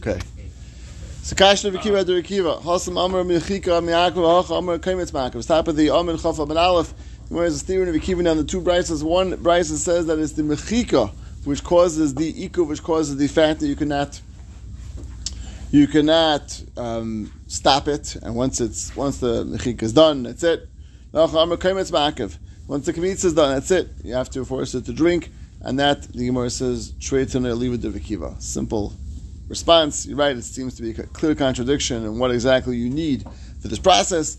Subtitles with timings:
[0.00, 0.20] Okay.
[1.22, 2.60] So Kashna Vikiva de Rikiva.
[2.62, 5.46] Hasam Amar Michika Miakov Hach Amar Kaimitz Makav.
[5.46, 6.94] Top of the Amin Chaf Ben Aleph.
[7.28, 9.02] Whereas the theory of Vikiva down the two brises.
[9.02, 11.12] One brise says that it's the Mechika
[11.44, 14.20] which causes the Iku, which causes the fact that you cannot
[15.70, 20.68] you cannot um, stop it, and once it's once the mechik is done, that's it.
[21.12, 21.46] Once the
[22.92, 23.88] kamitz is done, that's it.
[24.04, 25.30] You have to force it to drink,
[25.62, 28.40] and that the Gemara says treitun leave the vikiva.
[28.40, 28.94] Simple
[29.48, 30.06] response.
[30.06, 30.36] You're right.
[30.36, 33.24] It seems to be a clear contradiction in what exactly you need
[33.60, 34.38] for this process.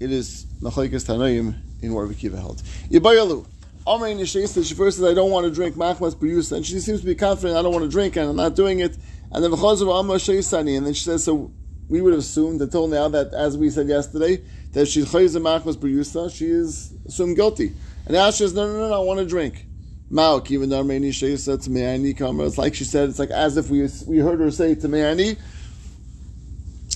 [0.00, 2.62] It is machlekes tanoim in what Vikiva held.
[2.90, 3.46] Yibayalu.
[3.86, 7.00] Amrin Yishayis, she first says, I don't want to drink machmas b'yusa, and she seems
[7.00, 8.96] to be confident, I don't want to drink, and I'm not doing it.
[9.32, 11.50] And then v'chazav amma Shaysani, and then she says, so
[11.88, 15.76] we would have assumed until now that, as we said yesterday, that she's chayz machmas
[15.76, 17.72] b'yusa, she is assumed guilty.
[18.04, 19.64] And now she says, no, no, no, no I want to drink.
[20.10, 23.56] Mauk, even though Armeni Shaysa to Me'ani Kamar, it's like she said, it's like as
[23.56, 25.36] if we we heard her say to Me'ani,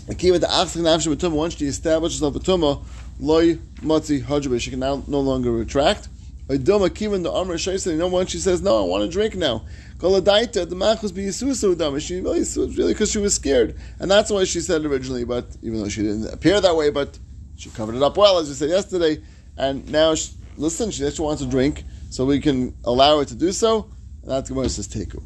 [0.08, 2.82] once she establishes herself a tumah,
[3.20, 6.08] loy matzi hajbe, she can now no longer retract.
[6.48, 9.36] Idoma kivan the Amr Shaisa, you know when she says, No, I want to drink
[9.36, 9.62] now.
[9.98, 12.00] Koladaita, the machus be Yisusa Udama.
[12.00, 12.44] She really
[12.76, 13.76] really because she was scared.
[14.00, 17.18] And that's why she said originally, but even though she didn't appear that way, but
[17.56, 19.22] she covered it up well, as we said yesterday.
[19.56, 23.34] And now she, listen, she actually wants to drink, so we can allow it to
[23.34, 23.90] do so.
[24.20, 25.22] And that's Gemara says Teku.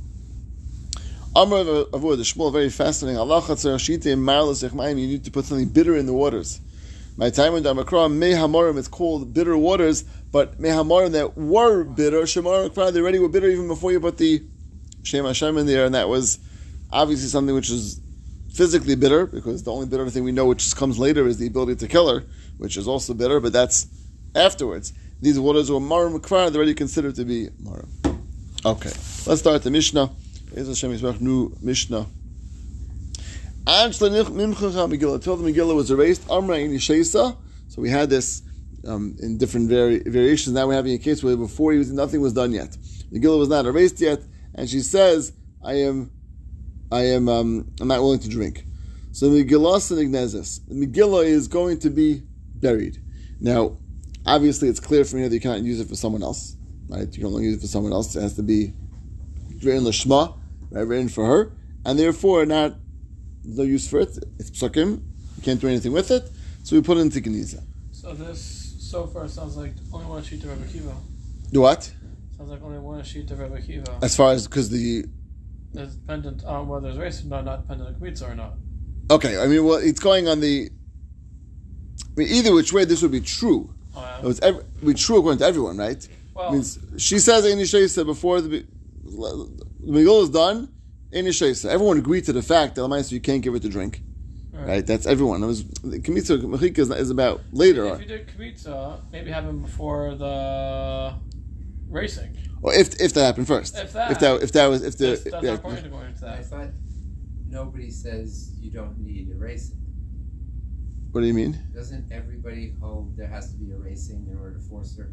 [1.35, 3.19] Amr Avur, the Shmuel, very fascinating.
[3.19, 6.61] Allah You need to put something bitter in the waters.
[7.17, 12.73] My time in Damakra, Mehamorim, it's called bitter waters, but Mehamorim that were bitter, Shemar
[12.93, 14.45] they already were bitter even before you put the
[15.03, 16.39] Shem Hashem in there, and that was
[16.93, 18.01] obviously something which is
[18.55, 21.75] physically bitter, because the only bitter thing we know which comes later is the ability
[21.77, 22.25] to kill her,
[22.59, 23.89] which is also bitter, but that's
[24.37, 24.93] afterwards.
[25.21, 27.89] These waters were Marim Kfar, they're already considered to be Marim.
[28.65, 28.93] Okay,
[29.27, 30.11] let's start the Mishnah.
[30.53, 32.07] Is Hashem new Mishnah.
[33.67, 37.37] Until the Megillah was erased, Amra in Yishesa.
[37.69, 38.43] So we had this
[38.87, 40.55] um, in different vari- variations.
[40.55, 42.77] Now we're having a case where before he was, nothing was done yet.
[43.13, 44.21] Megillah was not erased yet,
[44.55, 45.33] and she says,
[45.65, 46.11] "I am,
[46.93, 48.65] I am, um, I'm not willing to drink."
[49.13, 50.61] So Megillah and Ignezes.
[50.69, 52.23] The Megillah is going to be
[52.55, 53.03] buried.
[53.41, 53.79] Now,
[54.27, 56.57] obviously, it's clear from here that you cannot use it for someone else.
[56.89, 57.07] Right?
[57.07, 58.15] You can only use it for someone else.
[58.15, 58.73] It has to be
[59.63, 60.39] written lishma,
[60.71, 60.83] right?
[60.83, 61.53] Written for her,
[61.85, 62.77] and therefore not
[63.45, 64.17] no use for it.
[64.39, 65.03] It's psukim.
[65.37, 66.31] You can't do anything with it.
[66.63, 67.63] So we put it into Geniza.
[67.93, 70.95] So this so far sounds like only one sheet of Rebbe Kiva.
[71.53, 71.93] Do what?
[72.37, 73.99] Sounds like only one sheet of Rebbe Kiva.
[74.03, 75.05] As far as because the
[75.75, 78.55] it's dependent on whether it's race or not, not dependent on Kmitza or not.
[79.11, 80.71] Okay, I mean, well, it's going on the.
[82.01, 83.75] I mean, either which way, this would be true.
[83.97, 84.19] Oh, yeah.
[84.19, 86.07] It was every, be true according to everyone, right?
[86.35, 88.67] Well, means she says in said before the
[89.05, 90.73] the Megillah is done.
[91.13, 94.03] In everyone agreed to the fact that you can't give it to drink.
[94.53, 94.67] Right.
[94.67, 94.87] right.
[94.87, 95.43] That's everyone.
[95.43, 97.87] It was Kmitza Mechika is, is about later.
[97.87, 101.15] If you did Kmitza, maybe have happen before the
[101.89, 102.37] racing.
[102.63, 103.79] Or if if that happened first.
[103.79, 105.89] If that if that if that was if the that's, that's yeah, not going to
[105.89, 106.39] go into that.
[106.39, 106.69] I thought
[107.49, 109.79] nobody says you don't need a racing.
[111.17, 111.59] What do you mean?
[111.75, 115.09] Doesn't everybody hold there has to be a racing in order to force her?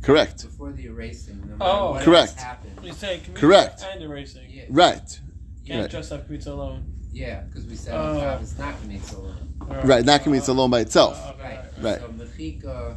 [0.00, 0.44] Correct.
[0.44, 1.90] Before the erasing, no Oh.
[1.94, 2.34] what Correct.
[2.34, 2.78] happened.
[2.84, 3.84] You say Kmitza Correct.
[3.92, 4.42] and erasing.
[4.48, 5.20] Yeah, Right.
[5.64, 5.90] You can't Right.
[5.90, 6.84] just have Kmitza alone.
[7.12, 9.36] yeah, because we said uh, it's not going to so long.
[9.76, 10.04] All Right.
[10.04, 11.20] Not can be it's alone by itself.
[11.20, 11.82] Uh, okay, Right.
[11.82, 12.00] Right.
[12.00, 12.96] So mechika,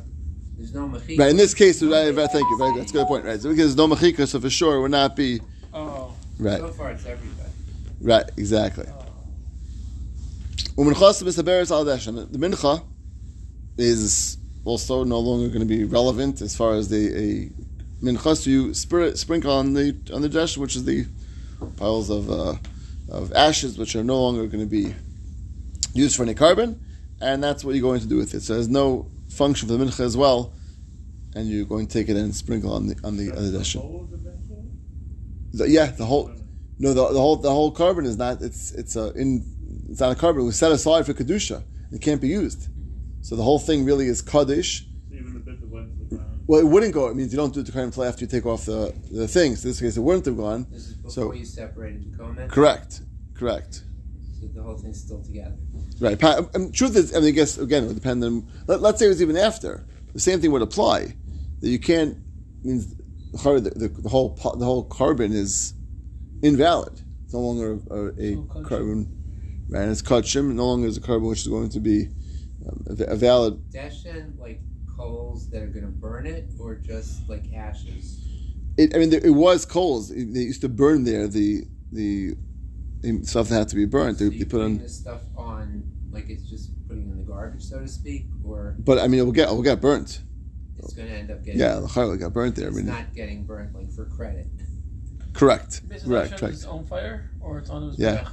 [0.57, 1.18] there's no mechika.
[1.22, 1.31] Right.
[1.31, 2.57] In this case, right, right, thank you.
[2.59, 2.81] Very good.
[2.81, 3.25] That's a good point.
[3.25, 3.41] Right.
[3.41, 5.41] So because there's no mechika, so for sure it would not be
[5.74, 6.13] Oh.
[6.38, 6.59] right.
[6.59, 7.50] So far, it's everybody.
[8.00, 8.30] Right.
[8.38, 8.85] Exactly.
[8.88, 9.06] oh.
[12.31, 12.83] The mincha
[13.77, 18.73] is also no longer going to be relevant as far as the a minchas you
[18.73, 21.05] spirit, sprinkle on the on the desh, which is the
[21.77, 22.55] piles of uh,
[23.09, 24.95] of ashes, which are no longer going to be
[25.93, 26.79] used for any carbon,
[27.19, 28.41] and that's what you're going to do with it.
[28.41, 30.53] So there's no function for the mincha as well,
[31.35, 33.73] and you're going to take it and sprinkle on the on the other desh.
[35.53, 36.31] The- yeah, the whole
[36.79, 38.41] no, the, the whole the whole carbon is not.
[38.41, 39.50] It's it's a in
[39.91, 40.41] it's not a carbon.
[40.41, 41.63] It was set aside for kedusha.
[41.91, 42.67] It can't be used.
[43.21, 44.85] So the whole thing really is kaddish.
[45.11, 46.39] Even the bit that went to the ground.
[46.47, 47.07] Well, it wouldn't go.
[47.07, 49.27] It means you don't do it to carbon until after you take off the the
[49.27, 49.63] things.
[49.63, 50.65] In this case, it wouldn't have gone.
[50.71, 52.49] This is before So- you separated the comment.
[52.51, 53.01] Correct.
[53.35, 53.83] Correct.
[54.39, 55.55] So the whole thing's still together.
[55.99, 56.17] Right.
[56.19, 58.47] Pa- um, truth is, I mean, I guess again, it would depend on.
[58.67, 59.85] Let, let's say it was even after.
[60.13, 61.15] The same thing would apply.
[61.59, 62.17] That you can't
[62.63, 62.95] means
[63.33, 65.73] the, the, the, the whole the whole carbon is
[66.41, 66.93] invalid.
[67.23, 68.67] It's no longer a, a, a Oh, kachim.
[68.67, 69.20] carbon,
[69.71, 69.81] right?
[69.83, 70.53] And it's kachim.
[70.53, 72.07] No longer is a carbon which is going to be
[72.68, 74.59] um, a, a valid Deshen, like
[74.95, 78.19] coals that are going to burn it, or just like ashes?
[78.77, 80.12] It, I mean, there, it was coals.
[80.12, 82.35] It- They used to burn there the the,
[83.01, 84.18] the stuff that had to be burnt.
[84.19, 84.77] They, So they you put on.
[84.77, 89.00] this stuff on like it's just putting in the garbage, so to speak, or But
[89.00, 90.21] I mean, it will get it will get burnt.
[90.77, 91.59] it's going to end up getting.
[91.59, 92.65] Yeah, the chayla got burnt there.
[92.65, 94.47] I It's mean, not getting burnt like for credit.
[95.33, 95.88] correct.
[95.88, 96.31] Based Correct.
[96.31, 96.53] that Correct.
[96.56, 98.15] his own fire, or it's on his Yeah.
[98.24, 98.27] back?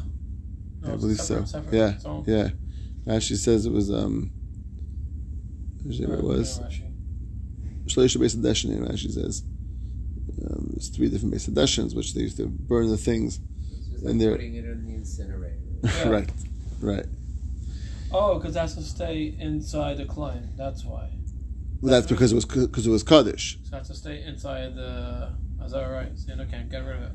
[0.83, 1.59] No, I it's believe separate, so.
[1.59, 1.95] Separate, Yeah.
[1.95, 2.25] its own.
[2.27, 2.51] Yeah.
[3.07, 4.31] Rashi says it was um.
[5.83, 6.59] Where's it Right, was?
[6.61, 6.83] yeah, Rashi.
[7.87, 9.43] Shleisha Beis Hadeshin, Rashi says.
[10.45, 13.41] Um, there's three different Beis Hadeshins, which they used to burn the things.
[13.71, 15.55] It's just And like they're- putting it in the incinerator.
[15.85, 16.09] Yeah.
[16.09, 16.31] right.
[16.81, 17.07] Right.
[18.11, 20.57] Oh, because that's to stay inside the client.
[20.57, 21.11] That's why.
[21.81, 23.59] Well, that's because it was because it was Kaddish.
[23.65, 25.33] So that's to stay inside the.
[25.65, 26.11] Is that right?
[26.19, 27.13] So you can't get rid of it.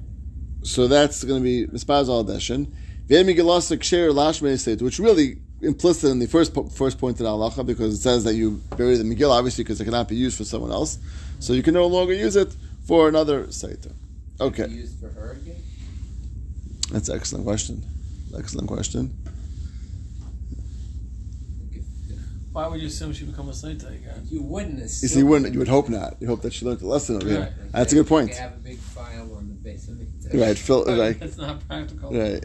[0.63, 2.71] So that's going to be Mispaz al Deshin.
[3.07, 7.65] V'emigelasik sher lashmei state, which really implicit in the first po- first point in halacha
[7.65, 10.43] because it says that you bury the Megillah obviously because it cannot be used for
[10.45, 10.97] someone else,
[11.39, 12.55] so you can no longer use it
[12.85, 13.91] for another seita.
[14.41, 15.55] Okay, Used for her again?
[16.91, 17.83] that's an excellent question.
[18.37, 19.15] Excellent question.
[21.59, 22.17] Like if, if
[22.51, 24.27] Why would you assume she become a slata again?
[24.29, 25.05] you wouldn't assume.
[25.05, 25.53] You see, you wouldn't.
[25.53, 26.15] You would hope not.
[26.19, 27.27] You hope that she learned the lesson over.
[27.27, 27.39] Right.
[27.39, 28.33] Like That's a good point.
[28.35, 30.83] Have a big file on the base of the Right, Phil.
[30.85, 32.11] Right, It's not practical.
[32.11, 32.43] right.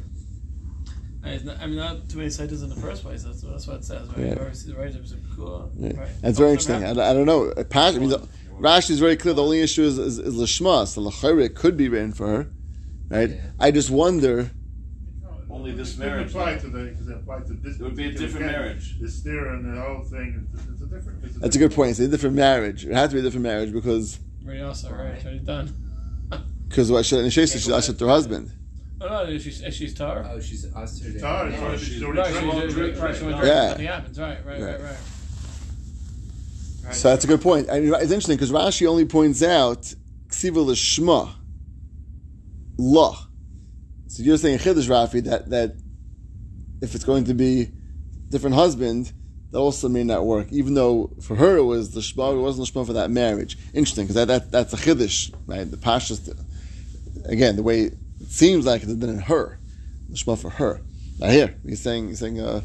[1.31, 3.23] And not, I mean, not too many satas in the first place.
[3.23, 4.19] That's, that's what it says, right?
[4.19, 4.35] Yeah.
[4.35, 5.71] You always see the right of cool.
[5.77, 5.99] Yeah.
[5.99, 6.09] Right.
[6.21, 6.85] That's very interesting.
[6.85, 7.51] I, I don't know.
[7.51, 8.27] Uh, Pas- I mean, the,
[8.59, 9.35] Rashi is very clear.
[9.35, 10.87] The only issue is is, is lishma.
[10.87, 12.51] So lachayre it could be written for her,
[13.09, 13.31] right?
[13.31, 13.37] Yeah.
[13.61, 14.51] I just wonder.
[15.51, 16.61] Only this It didn't marriage, apply though.
[16.61, 17.81] to the, because it applied to this.
[17.81, 18.53] It would be a different case.
[18.57, 19.01] marriage.
[19.01, 21.25] The steer and the whole thing, it's, it's a different.
[21.25, 21.91] It's That's a good point.
[21.91, 22.85] It's a different marriage.
[22.85, 25.15] It has to be a different marriage because Right, also, right?
[25.15, 25.73] It's already done.
[26.69, 28.51] because what she and she said she asked her husband.
[29.01, 30.27] Oh, no, if she's, if she's tar.
[30.29, 31.63] Oh, she's us or Tar, it's Yeah.
[31.65, 32.77] already- she's- already Right, she drunk.
[32.77, 33.39] right, right, she was Yeah.
[33.39, 33.69] right, Yeah.
[33.69, 34.81] Nothing happens, right, right, right, Right.
[34.81, 34.97] right.
[36.85, 36.95] right.
[36.95, 37.69] So that's a good point.
[37.71, 39.95] I mean, it's interesting because Rashi only points out
[40.31, 41.31] ksiva lishma,
[42.79, 43.17] la.
[44.09, 45.77] So you're saying chiddush Rafi that that
[46.81, 47.71] if it's going to be
[48.31, 49.13] different husband,
[49.51, 50.49] that also may not work.
[50.51, 53.59] Even though for her it was the shma, it wasn't the shma for that marriage.
[53.75, 55.71] Interesting because that, that that's a chiddush, right?
[55.71, 56.35] The pashas,
[57.27, 57.91] again, the way
[58.21, 59.59] it seems like it had been in her,
[60.09, 60.81] the shma for her.
[61.19, 62.41] Now here he's saying he's saying.
[62.41, 62.61] Uh,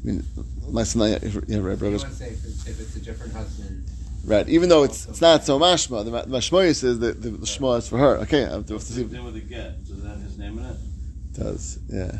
[0.00, 0.24] I mean,
[0.70, 2.06] my son, yeah, right, You brothers.
[2.16, 3.84] say if it's, if it's a different husband.
[4.24, 6.04] Right, even though it's it's not so mashma.
[6.04, 8.16] The, ma- the mashmoya says that the, the shma is for her.
[8.18, 9.00] Okay, I have to, have to see.
[9.00, 9.84] Same thing with the get.
[9.86, 10.76] Does that have his name in it?
[11.34, 12.12] It does yeah,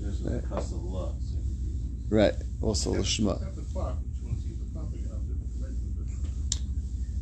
[0.00, 0.48] There's a Right.
[0.48, 1.14] custom law.
[2.08, 2.34] right.
[2.62, 3.38] Also the shma.
[3.44, 5.78] Have the clock, which one's the clock, you know, different places.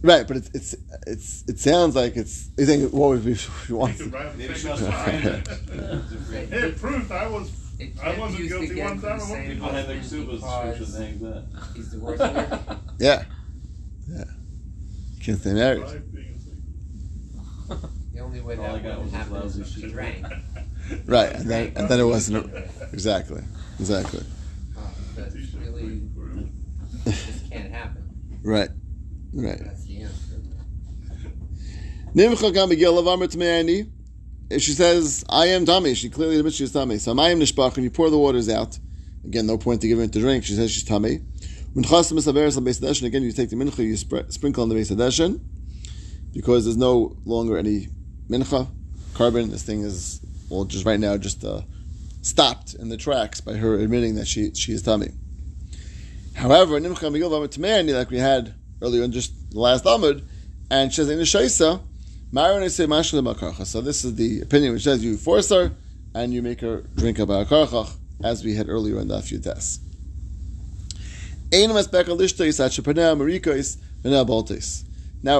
[0.02, 0.74] Right, but it's it's
[1.06, 2.50] it's it sounds like it's.
[2.56, 3.98] You think what would be if you You want?
[3.98, 6.52] could write the Maybe same she to it.
[6.52, 7.50] It, It proved I was,
[7.80, 9.96] it I wasn't guilty one for time, the I won't same be People have their
[9.98, 11.44] husband ksubas because that.
[11.74, 12.80] he's divorcing her.
[13.00, 13.24] Yeah,
[14.08, 14.24] yeah.
[15.20, 15.84] Can't stay married.
[18.14, 20.26] The only way All that wouldn't happen is if she drank.
[21.06, 22.52] Right, and then and then it wasn't
[22.92, 23.42] exactly
[23.78, 24.24] exactly
[24.76, 24.80] Uh,
[25.14, 26.02] that's really
[27.04, 28.02] just can't happen.
[28.42, 28.70] right,
[29.32, 29.58] right.
[29.62, 29.86] That's
[32.14, 32.36] she
[34.72, 36.98] says, I am tummy, she clearly admits she's tummy.
[36.98, 38.78] So I am nishbach, and you pour the waters out.
[39.24, 40.44] Again, no point to give her to drink.
[40.44, 41.20] She says she's tummy.
[41.74, 44.90] When chasim base hadeshin, again, you take the mincha, you spr- sprinkle on the base
[44.90, 45.40] hadeshin,
[46.32, 47.88] because there's no longer any
[48.28, 48.68] mincha,
[49.14, 49.50] carbon.
[49.50, 51.60] This thing is, well, just right now, just uh,
[52.22, 55.10] stopped in the tracks by her admitting that she she is tummy.
[56.34, 60.26] However, nimcha tmeani, like we had earlier in just the last amud,
[60.70, 61.82] and she says in the shaisa,
[62.30, 65.72] So this is the opinion which says you force her
[66.14, 69.80] and you make her drink a karchach, as we had earlier in the few tests.
[71.50, 71.72] Now,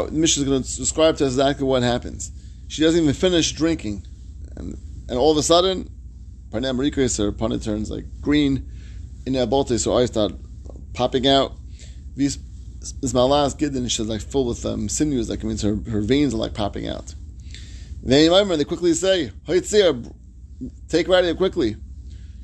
[0.07, 2.33] the Mishnah is going to describe to us exactly what happens.
[2.69, 4.07] She doesn't even finish drinking,
[4.57, 4.79] and,
[5.09, 5.91] and all of a sudden,
[6.51, 8.67] Parnam Marikos, her punnet turns like green,
[9.27, 10.33] in a bolte, so eyes start
[10.95, 11.53] popping out.
[12.17, 12.39] These
[12.81, 16.35] this malas gidden, she's like full with um, sinews, like it means her, her veins
[16.35, 17.15] are like popping out.
[18.03, 19.33] Remember, they quickly say,
[20.89, 21.77] take her out of here quickly.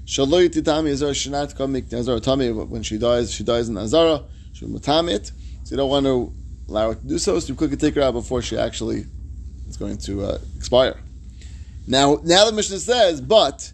[0.04, 5.32] Shaloi titami not come when she dies, she dies in azara, she mutamit.
[5.64, 6.32] So you don't want to
[6.68, 9.06] allow her to do so, so you quickly take her out before she actually
[9.66, 11.00] is going to uh, expire.
[11.86, 13.72] Now, now the Mishnah says, but.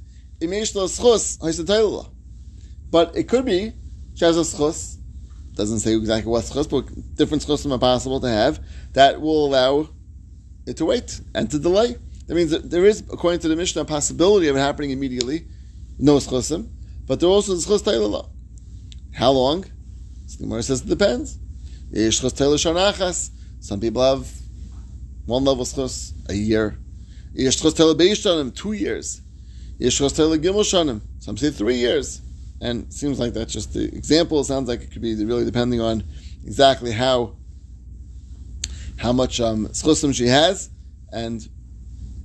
[2.91, 3.73] But it could be
[4.15, 4.97] she has a schus,
[5.55, 8.61] doesn't say exactly what schus, but different schusim are possible to have
[8.93, 9.89] that will allow
[10.67, 11.97] it to wait and to delay.
[12.27, 15.47] That means that there is, according to the Mishnah, a possibility of it happening immediately,
[15.99, 16.69] no schusim,
[17.07, 18.25] but there also is schus taylor.
[19.13, 19.63] How long?
[19.63, 21.39] The Gemara says it depends.
[23.61, 24.41] Some people have
[25.27, 26.77] One level schus, a year.
[28.55, 29.21] Two years.
[31.19, 32.21] Some say three years.
[32.61, 34.41] And seems like that's just the example.
[34.41, 36.05] It sounds like it could be really depending on
[36.45, 37.37] exactly how
[38.99, 40.69] how much um, she has,
[41.11, 41.49] and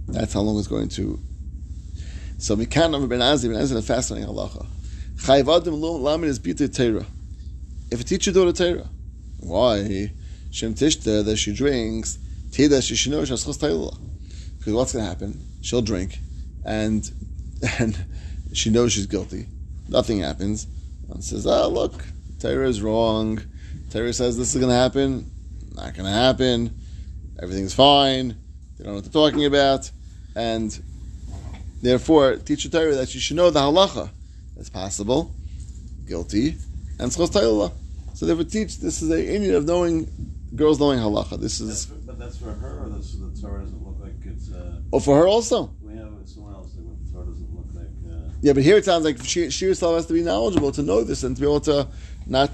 [0.07, 1.19] that's how long it's going to.
[2.37, 4.65] So we can't remember Ben Azzai fascinating halacha.
[7.91, 8.89] If a teacher daughter Torah,
[9.39, 10.11] why
[10.51, 12.17] shem tishta that she drinks
[12.51, 15.39] tida she should know she's Because what's going to happen?
[15.61, 16.17] She'll drink,
[16.65, 17.09] and
[17.79, 17.97] and
[18.53, 19.47] she knows she's guilty.
[19.89, 20.67] Nothing happens.
[21.07, 21.93] One says, "Ah, look,
[22.39, 23.41] Torah is wrong.
[23.91, 25.31] Torah says this is going to happen.
[25.75, 26.75] Not going to happen.
[27.41, 28.29] Everything's fine.
[28.77, 29.89] They don't know what they're talking about,
[30.35, 30.77] and
[31.81, 34.09] therefore teach the Torah that she should know the halacha.
[34.55, 35.31] That's possible.
[36.07, 36.55] Guilty
[36.99, 37.71] and schos Torah.
[38.13, 38.77] So they would teach.
[38.79, 40.07] This is a Indian of knowing
[40.55, 41.39] girls knowing halacha.
[41.39, 44.13] This That's is for, but that's for her, or that's the Torah doesn't look like
[44.23, 44.51] it's.
[44.51, 45.73] Uh, oh for her also.
[45.81, 47.91] we have someone else that the Torah doesn't look like.
[48.09, 50.83] Uh, Yeah, but here it sounds like she, she herself has to be knowledgeable to
[50.83, 51.87] know this and to be able to
[52.27, 52.51] not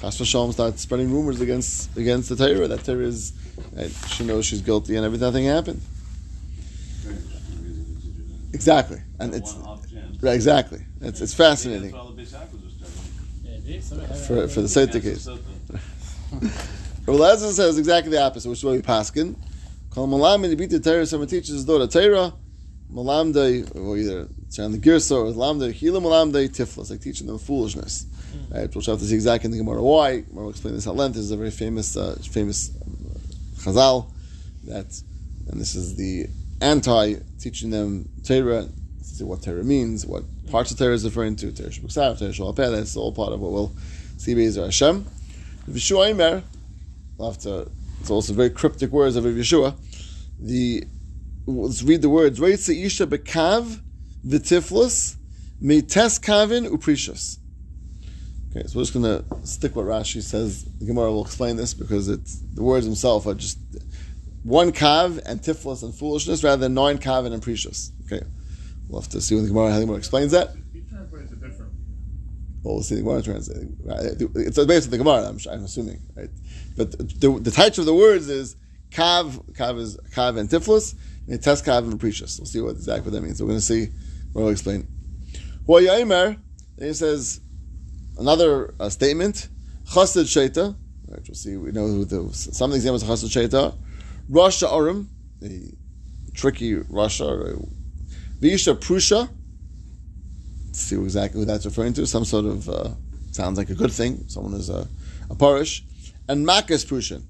[0.00, 2.68] chas v'shalom start spreading rumors against against the Torah.
[2.68, 3.34] That Torah is
[3.74, 5.82] right, she knows she's guilty and everything nothing happened.
[7.02, 8.54] very interesting reason to teach her that.
[8.54, 10.22] Exactly, and it's one off chance.
[10.22, 10.80] right, exactly.
[11.02, 13.62] It's it's fascinating That's the Beis Yaakov was studying.
[13.66, 13.80] Maybe.
[13.82, 15.26] Somebody had for for the Seita Chance case.
[15.26, 17.06] of Sota.
[17.06, 19.36] Rabbi says exactly the opposite, which is what we paskin.
[19.90, 21.04] Kol malam and beat the Torah.
[21.04, 22.32] Someone teaches his daughter Torah.
[22.92, 28.06] Malamdei, or either it's the girsa or lamdei, hila malamdei tiflas, like teaching them foolishness.
[28.50, 30.20] Right, we'll have to see exactly in the Gemara why.
[30.20, 31.14] Gemara will explain this at length.
[31.14, 32.96] This is a very famous, uh, famous um,
[33.56, 34.10] chazal
[34.64, 35.02] that,
[35.48, 36.26] and this is the
[36.60, 38.68] anti teaching them Torah.
[39.02, 41.52] See what Torah means, what parts of Torah is referring to.
[41.52, 43.72] Torah Shabbat, Torah Shalom Peh, That's all part of what we'll
[44.16, 44.34] see.
[44.34, 45.04] Bezer Hashem.
[45.68, 46.42] V'shua Imer.
[47.16, 47.70] We'll have to.
[48.00, 49.74] It's also very cryptic words of Yeshua.
[50.40, 50.84] The
[51.48, 52.38] let's read the words.
[52.38, 53.80] Reitze isha bekav
[54.26, 55.16] v'tiflus
[55.62, 57.38] meites kavin uprecious.
[58.50, 60.64] Okay, so we're just going to stick what Rashi says.
[60.64, 63.58] The Gemara will explain this because it's the words themselves are just
[64.42, 67.92] one kav and tiflus and foolishness rather than nine kav and precious.
[68.06, 68.24] Okay,
[68.88, 70.54] we'll have to see when the Gemara how the Gemara explains that.
[70.72, 71.78] He translates it differently.
[72.62, 73.76] Well, we'll see the Gemara translating.
[74.34, 75.28] It's based on the Gemara.
[75.28, 76.30] I'm, I'm assuming, right?
[76.76, 78.56] But the, the title of the words is
[78.90, 79.52] kav.
[79.52, 80.94] Kav is kav and tiflus.
[81.28, 82.38] Kav and precious.
[82.38, 83.40] We'll see what exactly that means.
[83.40, 83.88] We're going to see.
[84.32, 84.86] We'll explain.
[85.66, 86.38] Well, Yaimer.
[86.78, 87.40] He says
[88.18, 89.48] another uh, statement.
[89.84, 90.76] Chassid sheita.
[91.08, 91.56] Right, we'll see.
[91.56, 93.76] We know who the some of the examples of chassid sheita.
[94.30, 95.08] Rasha arim,
[95.40, 95.72] the
[96.34, 97.68] tricky Rasha.
[98.40, 99.28] Visha prusha.
[100.66, 102.06] Let's see exactly who that's referring to.
[102.06, 102.90] Some sort of uh,
[103.32, 104.24] sounds like a good thing.
[104.28, 104.86] Someone is a,
[105.30, 105.82] a parish,
[106.28, 107.22] and makas prushin.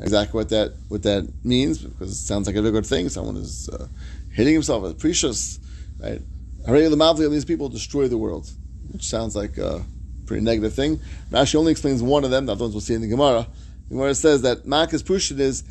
[0.00, 3.08] Exactly what that what that means because it sounds like a very good thing.
[3.08, 3.86] Someone is uh,
[4.32, 5.60] hitting himself as precious,
[6.00, 6.20] right?
[6.66, 8.50] Hooray, the Mavli, these people destroy the world,
[8.92, 9.84] which sounds like a
[10.26, 11.00] pretty negative thing.
[11.30, 12.46] Rashi only explains one of them.
[12.46, 13.46] The other ones we'll see in the Gemara.
[13.88, 15.64] The Gemara says that makas prushin is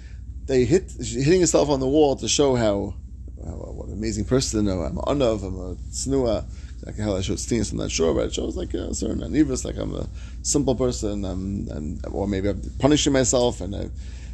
[0.45, 2.93] they hit hitting yourself on the wall to show how,
[3.43, 4.67] how what an amazing person.
[4.67, 6.45] I'm an anav, I'm a snua
[6.81, 9.63] exactly how that shows stings, I'm not sure, but it shows like a certain anivus,
[9.63, 10.07] like I'm a
[10.41, 13.89] simple person, I'm, I'm, or maybe I'm punishing myself, and I,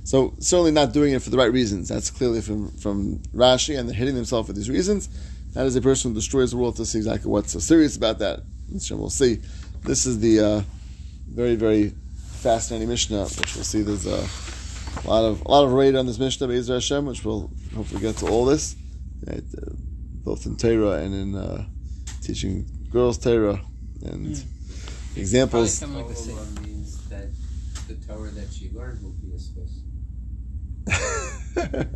[0.06, 1.90] so certainly not doing it for the right reasons.
[1.90, 5.10] That's clearly from from Rashi, and they're hitting themselves for these reasons.
[5.54, 8.20] That is a person who destroys the world to see exactly what's so serious about
[8.20, 8.42] that.
[8.92, 9.42] Will see.
[9.84, 10.62] This is the uh,
[11.30, 11.94] very very
[12.38, 13.82] fascinating Mishnah, which we'll see.
[13.82, 14.26] There's a
[15.06, 18.16] lot of a lot of raid on this Mishnah, Be'ezer Hashem, which we'll hopefully get
[18.18, 18.78] to all this,
[19.26, 19.72] right, uh,
[20.24, 21.36] both in Torah and in.
[21.36, 21.66] Uh,
[22.28, 23.62] teaching girls Torah
[24.06, 25.74] and Probably examples.
[25.74, 27.28] something like the same means that
[27.88, 29.72] the Torah that she learned will be a schus.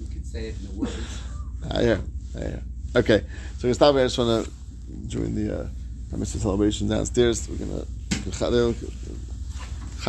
[0.00, 0.92] You could say it in the words.
[1.70, 1.98] Ah, yeah,
[2.36, 2.60] ah, yeah.
[2.94, 3.24] Okay,
[3.58, 3.92] so we stop.
[3.94, 4.04] here.
[4.04, 4.50] I just want to
[5.08, 5.66] join the uh,
[6.14, 6.38] Mr.
[6.38, 7.48] celebration downstairs.
[7.48, 7.84] We're gonna